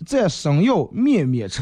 [0.05, 1.61] 蘸生药面面吃。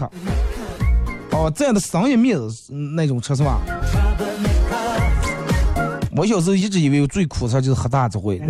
[1.36, 3.60] 哦，这样的商业面是那种车是吧？
[6.15, 8.39] 我小时候一直以为最苦的事就是喝大智慧。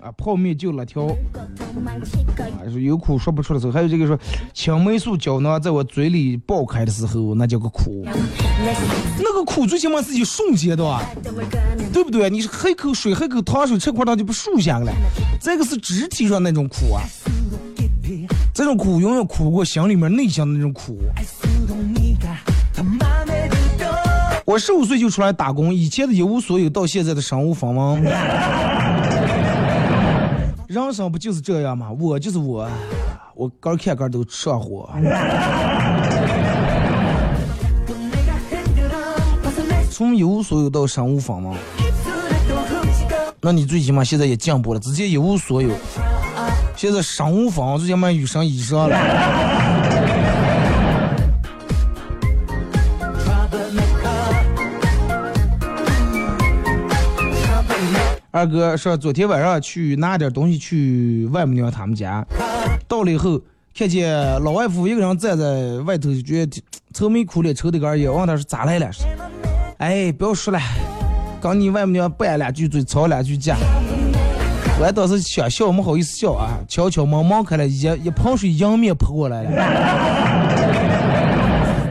[0.00, 1.12] 啊，泡面就辣条，啊，
[2.80, 4.18] 有苦说不出的时候，还有这个说
[4.54, 8.06] 青霉素胶囊在我嘴里爆开的时候，那叫个苦。
[9.18, 10.98] 那个苦最起码是一瞬间的，
[11.92, 12.30] 对不对？
[12.30, 14.98] 你是喝一口水，喝口糖水，吃块糖就不竖下来了。
[15.40, 17.02] 这个是肢体上那种苦啊，
[18.66, 20.98] 种苦永远苦不过心里面内向的那种苦。
[24.44, 28.02] 我十五岁就出来打工，以前的一无所有，到现在的身无分文。
[30.66, 31.90] 人生不就是这样吗？
[31.92, 32.68] 我就是我，
[33.34, 34.90] 我干看干都上火。
[39.90, 41.56] 从一无所有到身无分文，
[43.40, 45.70] 那你最起码现在也进步了，直接一无所有。
[46.76, 48.96] 现在商务房，最起码有身以上了。
[58.30, 62.22] 二哥说，昨天晚上去拿点东西去外母娘他们家，
[62.86, 63.40] 到了以后
[63.74, 66.62] 看见老外父一个人站在外头，就觉得
[66.92, 68.12] 愁眉苦脸、抽的根烟。
[68.12, 68.90] 问他是咋来了？
[69.78, 70.60] 哎，不要说了，
[71.40, 73.56] 跟你外母娘拌两句嘴，吵两句架。
[74.78, 79.50] 我还当时想笑，没好意思笑啊，悄悄忙忙开了，一一盆水迎面泼过来了。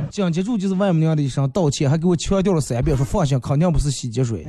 [0.11, 4.45] 紧接住就是外母娘的一声道歉，还给我强调了三遍，说放心，肯定不是洗洁水。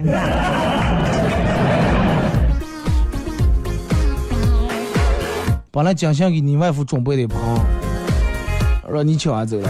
[5.71, 7.39] 本来精心给你外父准备的盆，
[8.93, 9.69] 让你抢完走了。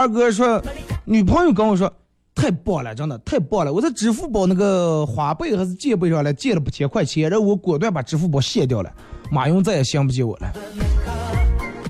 [0.00, 0.62] 二哥说，
[1.04, 1.92] 女朋友跟我说，
[2.34, 3.72] 太棒了，真的太棒了。
[3.72, 8.90] 我在支付宝那个花呗还是借呗上来借了八千块钱，然后我果断把支付宝卸掉了，
[9.30, 10.50] 马云再也想不起我了。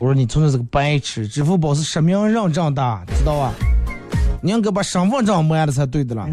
[0.01, 3.53] 我说你纯粹是个白痴，支付宝是实名认证的，知道吧？
[4.43, 6.27] 你应该把身份证抹了才对的了。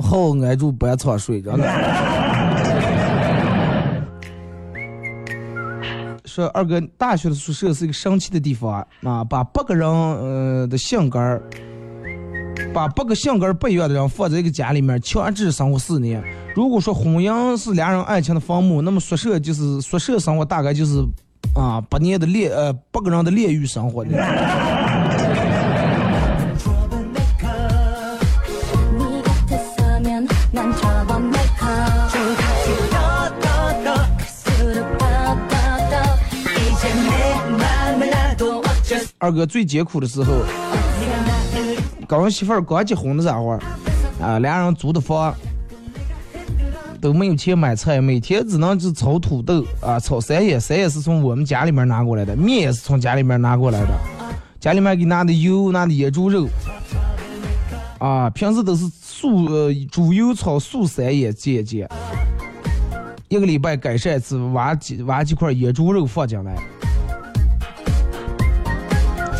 [0.00, 2.11] 好挨住班场睡，真的。
[6.34, 11.18] 说二哥，大学的宿舍是一个神奇的地方啊，把八个人呃的性格，
[12.72, 16.24] 把八个性格不一样的人放在一个家里面，强制生活四年。
[16.54, 21.04] 如果说婚姻是两人爱情的坟墓，那么宿舍就是宿舍生活大概就是
[21.54, 24.10] 啊八年的炼呃八个人的炼狱生活的。
[39.22, 40.42] 二哥最艰苦的时候，
[42.08, 43.56] 刚媳妇儿刚结婚的时候，
[44.20, 45.32] 啊，俩人租的房，
[47.00, 53.90] 都没有钱买菜，每天只能是炒土豆啊，炒三叶，三叶是从我们家里面拿过来的，面也是从家里面拿过来的，
[54.58, 56.48] 家里面给拿的油，拿的野猪肉，
[58.00, 61.88] 啊，平时都是素呃猪油炒素三叶，姐姐。
[63.28, 66.56] 一个礼拜改善一次，挖几挖几块野猪肉放进来，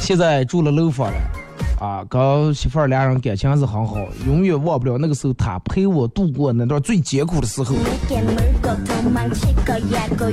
[0.03, 3.97] 现在住了楼房了，啊，跟媳妇儿俩人感情还是很好，
[4.27, 7.77] 永远忘不了那个时候她陪我度过那段最艰苦的时候。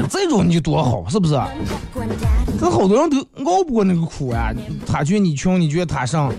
[0.10, 1.40] 这种你就多好，是不是？
[2.60, 4.52] 这好多人都熬不过那个苦啊，
[4.88, 6.34] 他觉得你穷，你觉得他上，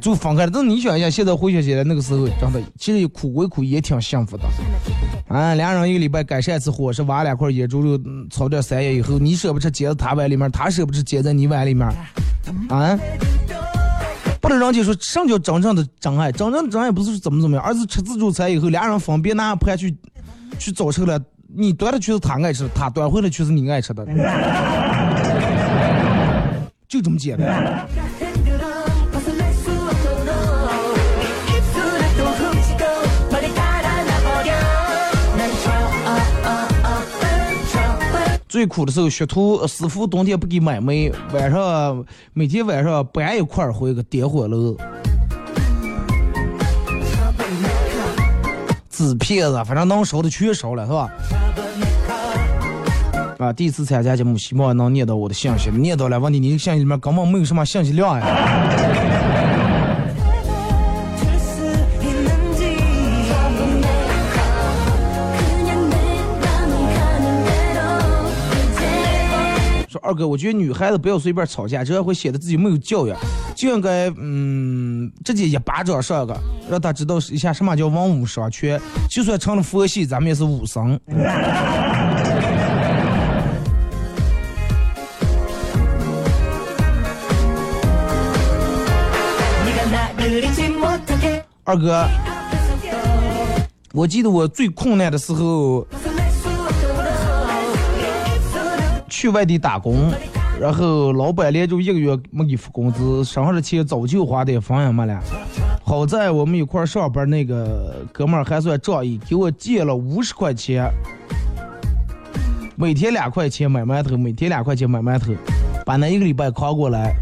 [0.00, 0.50] 就分开了。
[0.52, 4.44] 但你想一下，现在回想起来，那个时候真的，其实苦归苦，也挺幸福的。
[5.28, 7.98] 啊、嗯、俩人一个礼拜改善一次伙食，挖两块野猪肉，
[8.30, 11.88] 炒点山药以后，你舍不得接在他碗里面，他舍不得接在你碗里面。
[12.68, 12.98] 啊？
[14.40, 16.32] 不能让姐说什么叫真正的真爱？
[16.32, 19.96] 真正的真爱不是怎么怎么样，而是吃自助餐以后，俩人分别拿盘去
[20.58, 21.20] 去找吃了，
[21.54, 24.04] 你端的却是他爱吃的，他端回来却是你爱吃的，
[26.88, 27.86] 就这么简单。
[38.52, 44.76] 最苦的时候，学徒师傅冬天不给买煤，晚上每天晚上搬一块儿回个点火炉。
[48.90, 51.10] 纸片子，反正能烧的全烧了，是吧？
[53.38, 58.91] 啊，第一次参加节目，希望能念到我的信息，念到了，问题你的信息里面根本没有什么信息量呀。
[70.12, 73.18] 二哥，我觉得女孩子不要随便吵架，这样会显得自己没有教养，
[73.56, 76.38] 就应该嗯直接一巴掌上个，
[76.68, 81.00] 让他知道一下什么叫文武双全，就算成了佛系，咱们也是武僧。
[91.64, 92.06] 二哥。
[93.94, 95.86] 我记得我最困难的时候。
[99.22, 100.10] 去外地打工，
[100.60, 105.16] 然后老板连着一个月没给付工资，身上的钱早就花的分也没了。
[105.84, 110.90] 好在我们一块儿上班那个哥们儿还算仗义，给我借了五十块钱，
[112.74, 115.32] 每天两块钱买馒头，每天两块钱买馒头，
[115.86, 117.14] 把那一个礼拜扛过来。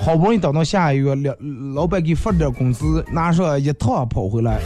[0.00, 1.36] 好不容易等到下一个月，两
[1.74, 4.58] 老板给发点工资，拿上一趟跑回来。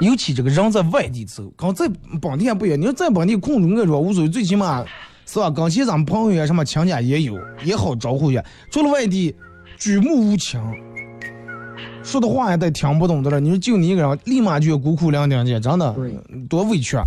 [0.00, 1.88] 尤其这个人在外地走，跟在
[2.20, 2.78] 本地还不一样。
[2.78, 4.84] 你说在本地空中我说无所谓，最起码
[5.24, 5.50] 是吧？
[5.50, 7.34] 跟前咱们朋友呀什么亲家也有，
[7.64, 8.44] 也好招呼呀。
[8.70, 9.34] 出了外地，
[9.78, 10.60] 举目无亲，
[12.02, 13.40] 说的话也得听不懂的了。
[13.40, 15.94] 你说就你一个人，立马就要孤苦伶仃去，真的
[16.48, 17.04] 多委屈啊！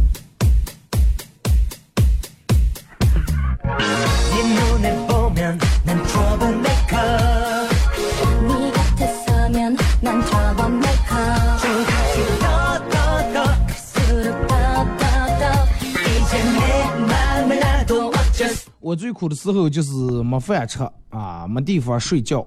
[18.90, 19.92] 我最苦的时候就是
[20.24, 20.80] 没饭吃
[21.12, 22.44] 啊，没地方睡觉，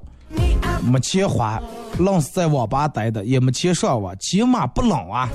[0.82, 1.62] 没钱花，
[2.00, 5.28] 愣是在网吧待的，也没钱上网，起码不冷啊。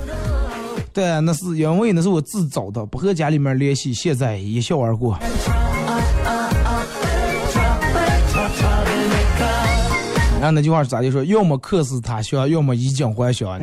[0.92, 5.18] 对，那是因为那是我自找的，不和家里面联系，现在一笑而过。
[10.34, 11.24] 然后那句话是咋就说？
[11.24, 13.58] 要么客死他乡，要么衣锦还乡。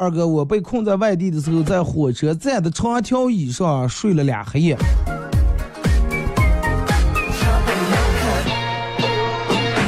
[0.00, 4.74] 二哥，我被困在外地的时候，在火车站的长条椅上睡了俩黑夜。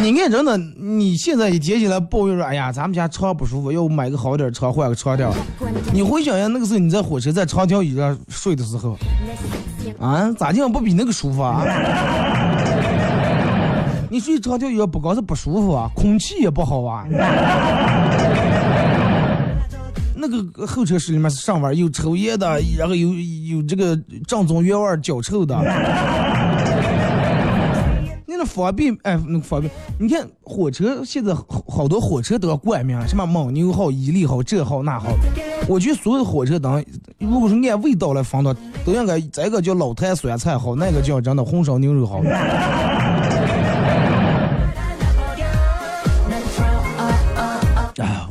[0.02, 5.26] 你看，真的，你现在一接起来抱怨说，哎呀，咱们家床不舒服，要不买个好点儿床，换个床垫。
[5.94, 8.98] 你回想一下，那个时候你在火车在长条椅上睡的时候，
[9.98, 11.64] 啊，咋就不比那个舒服啊？
[14.10, 17.06] 你睡长条椅不光是不舒服啊，空气也不好啊。
[20.22, 22.46] 那个候车室里面是上边有抽烟的，
[22.78, 23.12] 然后有
[23.56, 25.56] 有这个正宗原味脚臭的。
[28.24, 29.68] 你 那个方便，哎，那个方便。
[29.98, 35.08] 你看火车现在好好多火车都要冠名，什么蒙牛号、伊利号、这号那号。
[35.66, 36.80] 我觉得所有的火车当，
[37.18, 42.22] 如果是按味道来分的，都应该这个叫老坛酸菜好，那个叫真的红烧牛肉好。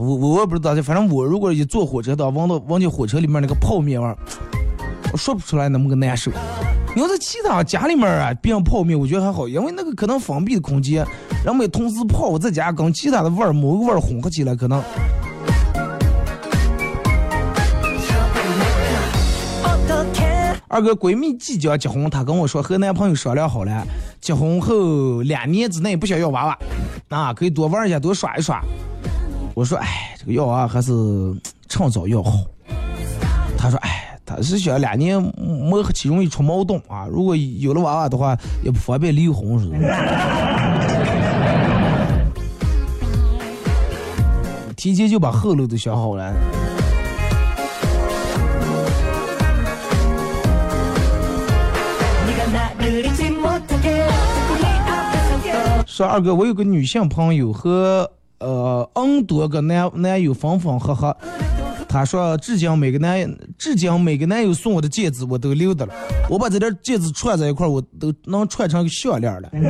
[0.01, 4.17] 我我也不知道，反正我如果一坐火车的，闻到闻见火车里面那个泡面味儿，
[5.13, 6.31] 我说不出来那么个难受。
[6.95, 11.05] 你要在其他家里面啊，别人泡面，我觉得还好，因为那个可能封闭的空间，
[11.45, 14.81] 然后同时泡，我在家跟其他的味儿某个味儿混合起来，可能。
[20.67, 23.85] 二哥闺蜜即将结婚，她跟我说和男朋友商量好了，
[24.19, 26.57] 结婚后两年之内不想要娃娃，
[27.09, 28.63] 啊，可以多玩一下，多耍一耍。
[29.53, 30.91] 我说，哎，这个要娃还是
[31.67, 32.31] 趁早要好。
[33.57, 39.77] 他说，哎，他是想两年磨合期容易出矛盾啊，如果有了娃娃的话，也不方便离婚似的。
[44.75, 46.33] 提前就把后路都想好了。
[55.85, 58.09] 说二哥，我有个女性朋友和
[58.41, 61.15] 呃 N 多个男男友分分合合，
[61.87, 65.93] 她说至今每个男至今每个男友送我的戒指我都留着了，
[66.29, 69.49] 我把这点戒指串在一块，我都能串成个项链了。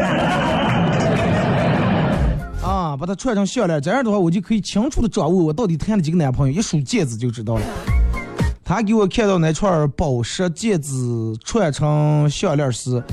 [2.63, 7.61] 啊，把它串成项链，这样的话我就可以清楚的掌握我到底谈了几个男朋友，一数戒指就知道了。
[8.63, 10.93] 他给我看到那串宝石戒指
[11.43, 13.03] 串成项链时，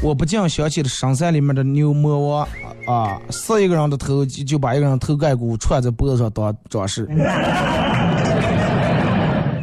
[0.00, 2.48] 我不禁想起了深山里面的牛魔王
[2.86, 7.06] 啊，死一个人的头就就把一个人头盖骨串在脖子上当装饰。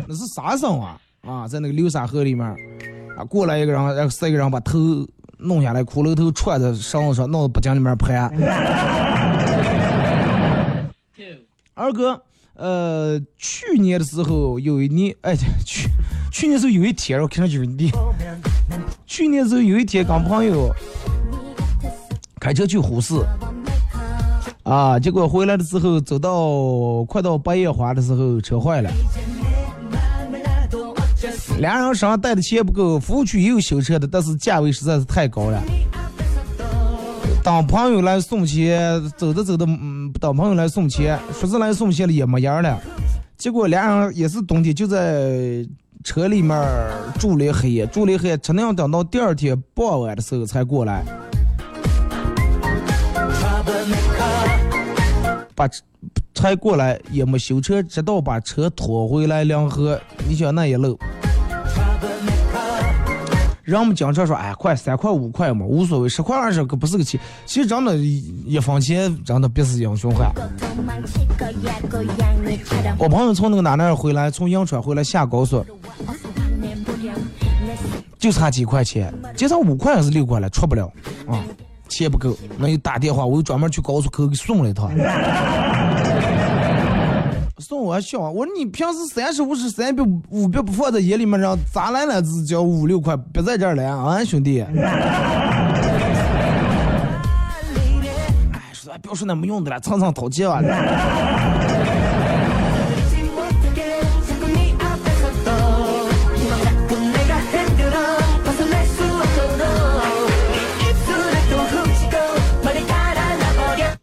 [0.08, 0.98] 那是啥生啊？
[1.28, 2.46] 啊，在那个流沙河里面
[3.18, 4.80] 啊，过来一个人，然后死一个人把头
[5.38, 8.32] 弄下来，骷髅头串在绳子上，弄到脖颈里面盘。
[11.74, 12.22] 二哥。
[12.60, 15.34] 呃，去年的时候有一年，哎，
[15.66, 15.89] 去
[16.30, 17.89] 去年时候有一天，我看到就是你。
[19.07, 20.70] 去年时候有一天跟朋友
[22.39, 23.16] 开车去呼市，
[24.64, 28.91] 啊，结果回来的时候走到快到八叶花的时候车坏了，
[31.60, 35.64] 俩人身上带的钱不够，服务区也有修车的，但是价位实在是太高了。
[37.41, 42.80] 当朋友来送钱，走着走着，嗯，等朋友来送钱，说是来送钱了也没样了。
[43.38, 45.66] 结果俩人也是冬天就在
[46.03, 46.57] 车里面
[47.18, 51.03] 住了一黑夜，住了一黑夜，只能等到第二天傍晚的时候才过来，
[55.55, 55.84] 把车
[56.34, 59.99] 才过来也没修车，直到把车拖回来两河。
[60.28, 60.97] 你想那一路。
[63.70, 67.20] 人们经常说，哎，快三块五块嘛，无所谓，十块二十可不是个钱。
[67.46, 70.32] 其实真的，一分钱真的别是英雄汉。
[72.98, 75.64] 我朋友从那个哪哪回来，从银川回来下高速，
[78.18, 80.92] 就差几块钱，就差五块还是六块了，出不了
[81.28, 81.38] 啊，
[81.88, 84.90] 钱不够，那就打电话，我又专门去高速口给送了一趟。
[87.60, 94.62] 送我笑，我说你平时三十五十三百五百不放在眼里面上，咋来了只交五六块，别在这儿来啊，兄弟。
[94.62, 94.72] 哎，
[98.72, 100.62] 说别说那没用的了，蹭蹭掏钱啊。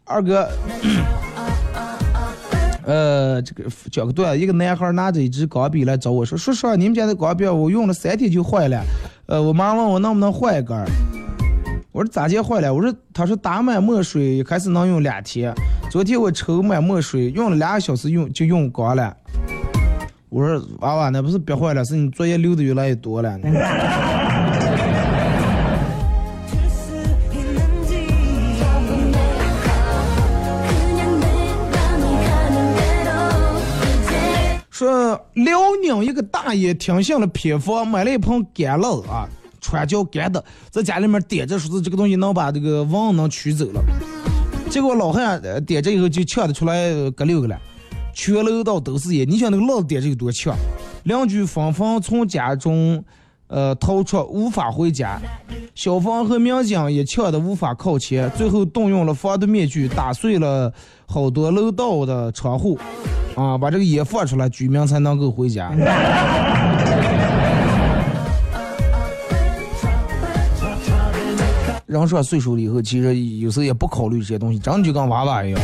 [0.05, 0.47] 二哥。
[2.87, 8.81] 呃，这个讲个段，一个男孩拿着一支钢笔来找我说：“叔叔，你们家的钢笔我用了三天就坏了，
[9.25, 10.85] 呃，我妈问我能不能换一根儿。
[11.91, 12.73] 我说咋就坏了？
[12.73, 15.53] 我说他说打满墨水开始能用两天，
[15.91, 19.13] 昨天我抽满墨水用了两个小时用就用光了。
[20.29, 23.37] 我说娃娃那不是憋坏了，是你作业留的越来越多了。
[35.33, 39.29] 辽宁一个大爷听信了偏方，买了一盆干辣啊，
[39.61, 43.81] 川椒干的，在家里面点着，说是这个东西能把这个蚊能驱走了。
[44.69, 47.57] 结果老汉点着以后就呛得出来个六个了，
[48.13, 49.29] 全楼道都是烟。
[49.29, 50.55] 你想那个辣子点着有多呛？
[51.03, 53.03] 邻居纷纷从家中
[53.47, 55.19] 呃逃出，无法回家。
[55.75, 60.73] 消防和民警也呛得无法靠前，最后动用了防毒面具，打碎了
[61.05, 62.79] 好多楼道的窗户。
[63.35, 65.71] 啊，把这个烟放出来，居民才能够回家。
[71.85, 75.61] 人上岁数了以后，其实有时候也不考虑这些东西，真的就跟娃娃一样。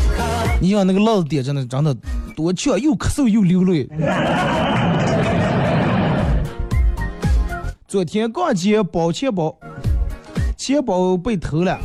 [0.61, 1.93] 你想那个辣子点真的真的
[2.36, 3.86] 多呛，又咳嗽又流泪。
[7.93, 9.55] 昨天逛街包钱包，
[10.57, 11.77] 钱包被偷了，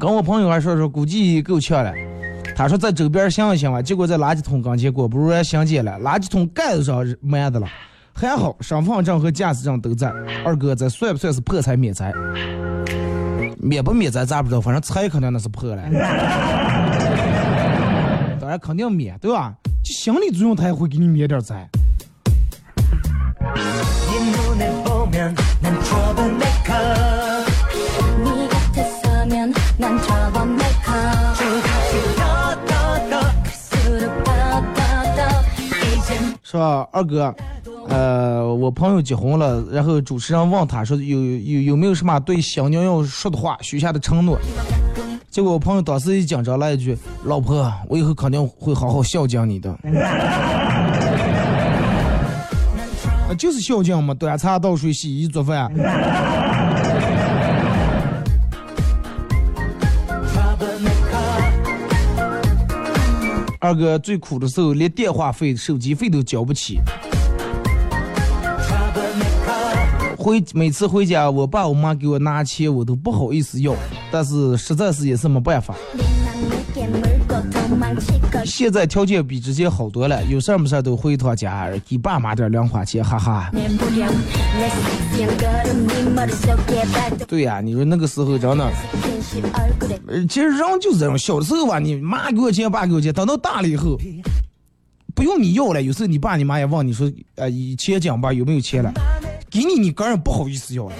[0.00, 1.92] 跟我朋友还说说，估计够呛了。
[2.56, 7.68] 他说在周边想一想吧，结果在垃圾桶跟前过不如然相见了，垃圾桶盖子上埋的了，
[8.14, 10.10] 还好身份证和驾驶证都在。
[10.46, 12.10] 二哥，这算不算是破财免灾？
[13.58, 15.82] 免不免灾咱不知道，反正财肯定那是破了。
[18.40, 19.52] 当然肯定免，对吧？
[19.84, 21.68] 就心理作用，他也会给你免点灾。
[36.60, 37.34] 吧，二哥？
[37.88, 44.38] 呃，我朋友结婚了，然后主持人问他说有有有没有什么对新娘要说的话、许下的承诺？
[45.30, 49.70] 结果我朋友当时一紧张来一句：“老婆，我以后肯定会好好孝敬你的。
[53.30, 55.70] ”啊就是孝敬嘛，端茶倒水、洗衣做饭。
[63.62, 66.80] 二哥最苦的时候，连电话费、手机费都交不起。
[70.16, 73.74] 回每次回家，我爸我妈给我拿钱，我都不好意思要，
[74.10, 75.74] 但是实在是也是没办法。
[78.44, 83.02] 现在条件比之前好多了，有事儿没事都回一趟家，给爸妈点零花钱。
[83.04, 83.50] 哈哈，
[87.26, 88.70] 对呀，你说那个时候真的，
[90.28, 91.16] 其实人就是这种。
[91.18, 93.98] 小的时候吧，你妈给我钱，爸给我钱，等到大了以后，
[95.14, 95.82] 不用你要了。
[95.82, 98.92] 有时候你爸你妈也问你说，呃，以前讲吧，有没有钱了，
[99.50, 100.92] 给你你个人不好意思要了。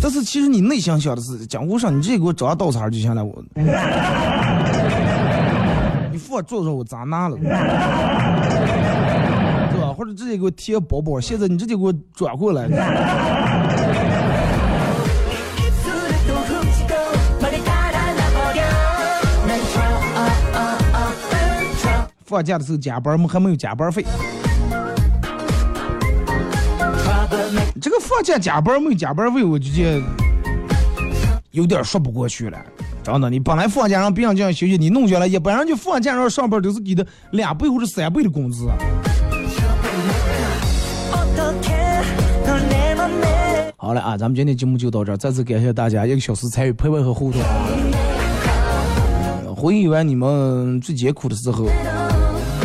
[0.00, 3.24] 但是其实你内心想的是，讲不上，你直接给我找个倒茬就行了。
[3.24, 3.44] 我。
[6.34, 7.36] 我做做我咋拿了？
[9.72, 12.68] 哥，或者直接给我贴个包包，现在你直接给我转过来。
[22.24, 24.04] 放假的时候加班，我们还没有加班费。
[27.80, 30.02] 这个放假加班，没有加班费，我就这。
[31.52, 32.58] 有点说不过去了。
[33.04, 38.66] 真的，你本来放假让别人这样休息，你弄下来，一般人就放假让上班都是给的两倍或者三倍的工资。
[43.76, 47.42] 好了啊，咱们今天节目就到这儿，再次感谢大家一个小时参与陪伴和互动。
[49.54, 51.66] 回忆完你们最艰苦的时候，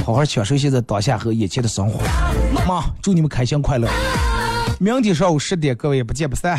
[0.06, 2.00] 好好享受现在当下和眼前的生活。
[2.66, 3.90] 妈，祝你们开心快乐！
[4.80, 6.58] 明天上午十点，各位不见不散。